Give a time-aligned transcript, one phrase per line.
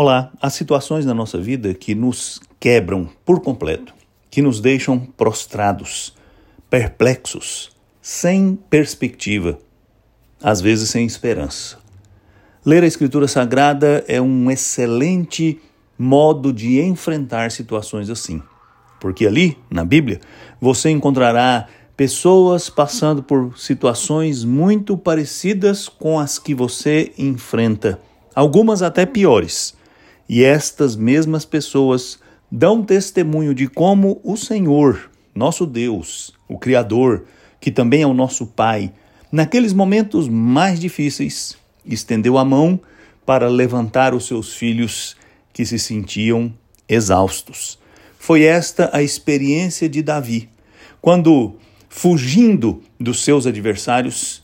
[0.00, 3.92] Olá, há situações na nossa vida que nos quebram por completo,
[4.30, 6.14] que nos deixam prostrados,
[6.70, 9.58] perplexos, sem perspectiva,
[10.40, 11.78] às vezes sem esperança.
[12.64, 15.60] Ler a Escritura Sagrada é um excelente
[15.98, 18.40] modo de enfrentar situações assim,
[19.00, 20.20] porque ali, na Bíblia,
[20.60, 27.98] você encontrará pessoas passando por situações muito parecidas com as que você enfrenta,
[28.32, 29.76] algumas até piores
[30.28, 32.18] e estas mesmas pessoas
[32.50, 37.24] dão testemunho de como o Senhor, nosso Deus, o Criador,
[37.60, 38.92] que também é o nosso Pai,
[39.32, 42.78] naqueles momentos mais difíceis, estendeu a mão
[43.24, 45.16] para levantar os seus filhos
[45.52, 46.52] que se sentiam
[46.88, 47.78] exaustos.
[48.18, 50.48] Foi esta a experiência de Davi,
[51.00, 51.56] quando,
[51.88, 54.42] fugindo dos seus adversários,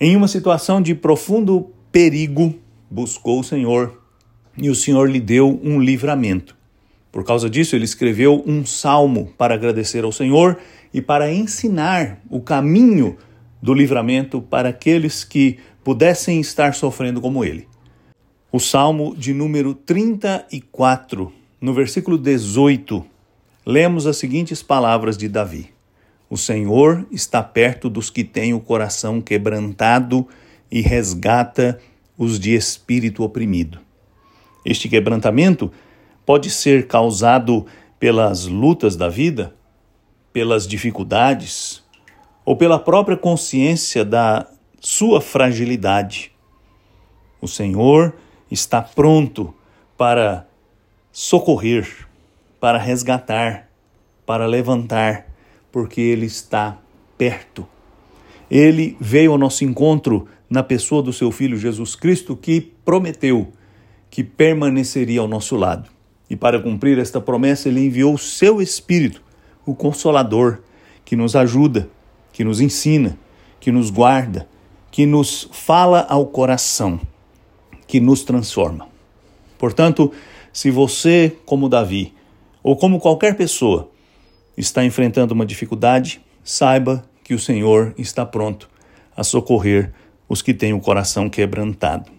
[0.00, 2.54] em uma situação de profundo perigo,
[2.90, 3.97] buscou o Senhor
[4.60, 6.56] e o Senhor lhe deu um livramento.
[7.10, 10.58] Por causa disso, ele escreveu um salmo para agradecer ao Senhor
[10.92, 13.16] e para ensinar o caminho
[13.60, 17.66] do livramento para aqueles que pudessem estar sofrendo como ele.
[18.52, 23.04] O salmo de número 34, no versículo 18,
[23.64, 25.70] lemos as seguintes palavras de Davi:
[26.30, 30.26] O Senhor está perto dos que têm o coração quebrantado
[30.70, 31.78] e resgata
[32.16, 33.87] os de espírito oprimido.
[34.64, 35.70] Este quebrantamento
[36.26, 37.66] pode ser causado
[37.98, 39.54] pelas lutas da vida,
[40.32, 41.82] pelas dificuldades
[42.44, 44.46] ou pela própria consciência da
[44.80, 46.32] sua fragilidade.
[47.40, 48.14] O Senhor
[48.50, 49.54] está pronto
[49.96, 50.46] para
[51.12, 52.06] socorrer,
[52.60, 53.68] para resgatar,
[54.24, 55.26] para levantar,
[55.72, 56.78] porque Ele está
[57.16, 57.66] perto.
[58.50, 63.52] Ele veio ao nosso encontro na pessoa do seu Filho Jesus Cristo, que prometeu
[64.10, 65.88] que permaneceria ao nosso lado.
[66.30, 69.22] E para cumprir esta promessa, ele enviou o seu Espírito,
[69.64, 70.58] o Consolador,
[71.04, 71.88] que nos ajuda,
[72.32, 73.18] que nos ensina,
[73.58, 74.48] que nos guarda,
[74.90, 77.00] que nos fala ao coração,
[77.86, 78.88] que nos transforma.
[79.58, 80.12] Portanto,
[80.52, 82.14] se você, como Davi,
[82.62, 83.90] ou como qualquer pessoa,
[84.56, 88.68] está enfrentando uma dificuldade, saiba que o Senhor está pronto
[89.16, 89.92] a socorrer
[90.28, 92.17] os que têm o coração quebrantado.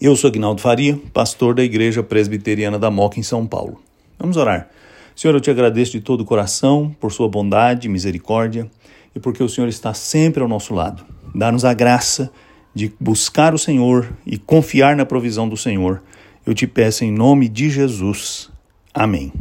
[0.00, 3.80] Eu sou Agnaldo Faria, pastor da Igreja Presbiteriana da Moca em São Paulo.
[4.18, 4.68] Vamos orar.
[5.14, 8.70] Senhor, eu te agradeço de todo o coração por sua bondade misericórdia
[9.14, 11.04] e porque o Senhor está sempre ao nosso lado.
[11.34, 12.30] Dá-nos a graça
[12.74, 16.02] de buscar o Senhor e confiar na provisão do Senhor.
[16.44, 18.50] Eu te peço em nome de Jesus.
[18.92, 19.32] Amém.